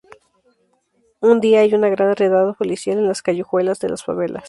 Un 1.19 1.41
día 1.41 1.59
hay 1.59 1.75
una 1.75 1.87
gran 1.89 2.15
redada 2.15 2.53
policial 2.53 2.97
en 2.97 3.07
las 3.07 3.21
callejuelas 3.21 3.77
de 3.81 3.89
las 3.89 4.03
favelas. 4.03 4.39